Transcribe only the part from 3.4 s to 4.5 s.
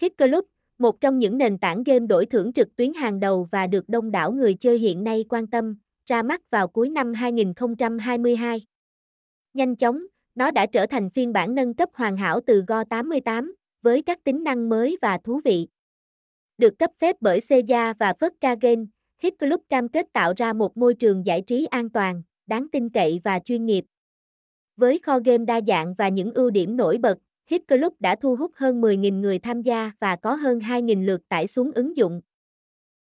và được đông đảo